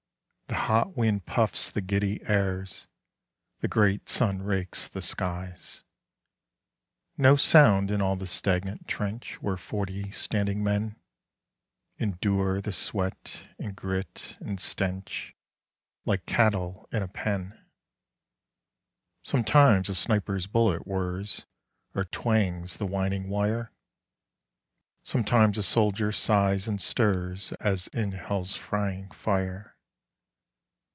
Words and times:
The 0.47 0.65
hot 0.67 0.97
wind 0.97 1.25
puffs 1.25 1.71
the 1.71 1.79
giddy 1.79 2.21
airs.... 2.25 2.87
The 3.61 3.69
great 3.69 4.09
sun 4.09 4.41
rakes 4.41 4.85
the 4.89 5.01
skies. 5.01 5.81
No 7.17 7.37
sound 7.37 7.89
in 7.89 8.01
all 8.01 8.17
the 8.17 8.27
stagnant 8.27 8.85
trench 8.85 9.41
Where 9.41 9.55
forty 9.55 10.11
standing 10.11 10.61
men 10.61 10.97
Endure 11.99 12.59
the 12.59 12.73
sweat 12.73 13.47
and 13.59 13.77
grit 13.77 14.35
and 14.41 14.59
stench, 14.59 15.33
Like 16.03 16.25
cattle 16.25 16.87
in 16.91 17.01
a 17.01 17.07
pen. 17.07 17.57
Sometimes 19.23 19.87
a 19.87 19.95
sniper's 19.95 20.47
bullet 20.47 20.85
whirs 20.85 21.45
Or 21.95 22.03
twangs 22.03 22.75
the 22.75 22.85
whining 22.85 23.29
wire; 23.29 23.71
Sometimes 25.01 25.57
a 25.57 25.63
soldier 25.63 26.11
sighs 26.11 26.67
and 26.67 26.81
stirs 26.81 27.53
As 27.61 27.87
in 27.87 28.11
hell's 28.11 28.57
frying 28.57 29.09
fire. 29.11 29.69